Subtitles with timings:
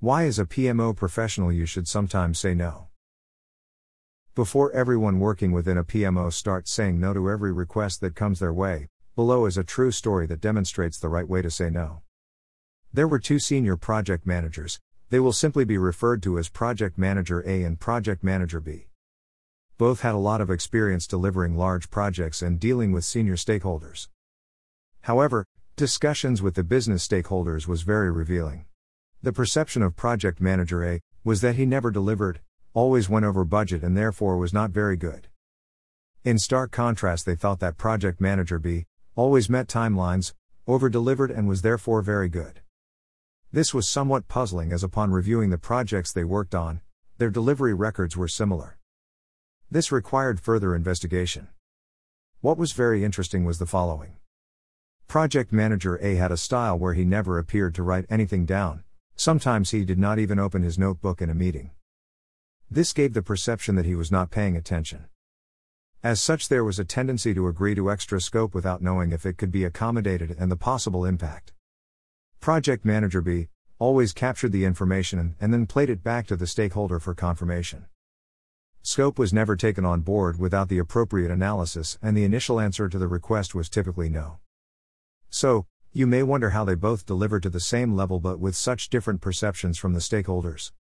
[0.00, 2.86] Why, as a PMO professional, you should sometimes say no.
[4.36, 8.52] Before everyone working within a PMO starts saying no to every request that comes their
[8.52, 12.02] way, below is a true story that demonstrates the right way to say no.
[12.92, 14.78] There were two senior project managers,
[15.10, 18.86] they will simply be referred to as Project Manager A and Project Manager B.
[19.78, 24.06] Both had a lot of experience delivering large projects and dealing with senior stakeholders.
[25.00, 25.44] However,
[25.74, 28.66] discussions with the business stakeholders was very revealing.
[29.20, 32.40] The perception of Project Manager A was that he never delivered,
[32.72, 35.26] always went over budget, and therefore was not very good.
[36.24, 38.84] In stark contrast, they thought that Project Manager B
[39.16, 40.34] always met timelines,
[40.68, 42.60] over delivered, and was therefore very good.
[43.50, 46.80] This was somewhat puzzling as upon reviewing the projects they worked on,
[47.16, 48.78] their delivery records were similar.
[49.68, 51.48] This required further investigation.
[52.40, 54.18] What was very interesting was the following
[55.08, 58.84] Project Manager A had a style where he never appeared to write anything down,
[59.20, 61.72] Sometimes he did not even open his notebook in a meeting.
[62.70, 65.06] This gave the perception that he was not paying attention.
[66.04, 69.36] As such, there was a tendency to agree to extra scope without knowing if it
[69.36, 71.52] could be accommodated and the possible impact.
[72.38, 73.48] Project Manager B
[73.80, 77.86] always captured the information and then played it back to the stakeholder for confirmation.
[78.82, 82.98] Scope was never taken on board without the appropriate analysis, and the initial answer to
[83.00, 84.38] the request was typically no.
[85.28, 88.90] So, you may wonder how they both deliver to the same level but with such
[88.90, 90.72] different perceptions from the stakeholders.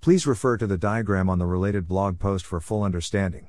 [0.00, 3.48] Please refer to the diagram on the related blog post for full understanding.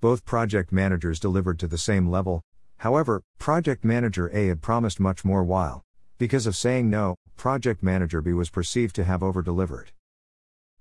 [0.00, 2.42] Both project managers delivered to the same level,
[2.78, 5.82] however, project manager A had promised much more while,
[6.18, 9.92] because of saying no, project manager B was perceived to have over delivered.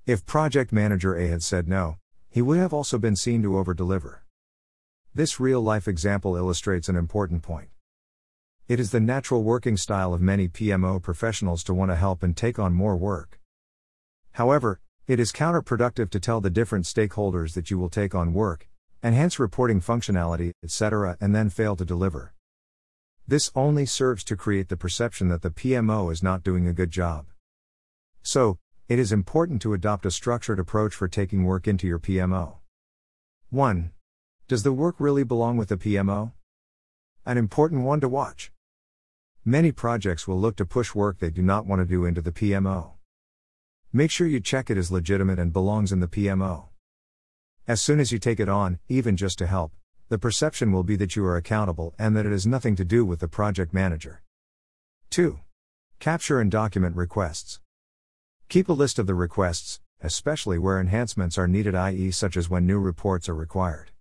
[0.06, 1.98] If project manager A had said no,
[2.30, 4.26] he would have also been seen to over deliver.
[5.14, 7.70] This real life example illustrates an important point.
[8.68, 12.36] It is the natural working style of many PMO professionals to want to help and
[12.36, 13.40] take on more work.
[14.32, 18.68] However, it is counterproductive to tell the different stakeholders that you will take on work,
[19.04, 22.34] enhance reporting functionality, etc., and then fail to deliver.
[23.28, 26.90] This only serves to create the perception that the PMO is not doing a good
[26.90, 27.28] job.
[28.24, 28.58] So,
[28.90, 32.56] it is important to adopt a structured approach for taking work into your PMO.
[33.52, 33.92] 1.
[34.48, 36.32] Does the work really belong with the PMO?
[37.28, 38.52] An important one to watch.
[39.48, 42.32] Many projects will look to push work they do not want to do into the
[42.32, 42.94] PMO.
[43.94, 46.70] Make sure you check it is legitimate and belongs in the PMO.
[47.68, 49.72] As soon as you take it on, even just to help,
[50.10, 53.06] the perception will be that you are accountable and that it has nothing to do
[53.06, 54.24] with the project manager.
[55.12, 55.40] 2.
[56.00, 57.60] Capture and document requests.
[58.50, 62.66] Keep a list of the requests, especially where enhancements are needed, i.e., such as when
[62.66, 63.92] new reports are required.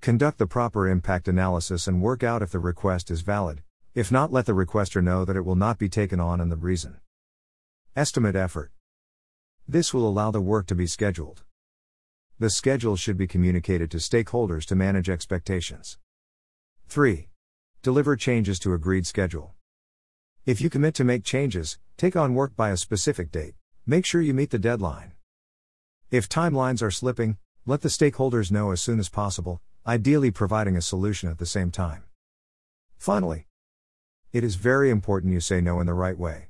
[0.00, 3.62] Conduct the proper impact analysis and work out if the request is valid,
[3.94, 6.56] if not, let the requester know that it will not be taken on and the
[6.56, 6.98] reason.
[7.96, 8.70] Estimate effort.
[9.66, 11.42] This will allow the work to be scheduled.
[12.38, 15.98] The schedule should be communicated to stakeholders to manage expectations.
[16.88, 17.28] 3.
[17.82, 19.54] Deliver changes to agreed schedule.
[20.46, 24.20] If you commit to make changes, take on work by a specific date, make sure
[24.20, 25.14] you meet the deadline.
[26.10, 30.80] If timelines are slipping, let the stakeholders know as soon as possible, ideally providing a
[30.80, 32.04] solution at the same time.
[32.96, 33.47] Finally,
[34.30, 36.48] it is very important you say no in the right way.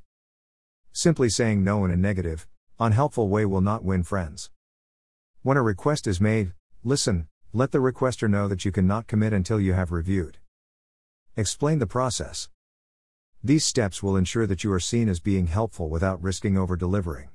[0.92, 2.48] Simply saying no in a negative,
[2.80, 4.50] unhelpful way will not win friends.
[5.42, 9.60] When a request is made, listen, let the requester know that you cannot commit until
[9.60, 10.38] you have reviewed.
[11.36, 12.48] Explain the process.
[13.44, 17.28] These steps will ensure that you are seen as being helpful without risking over delivering.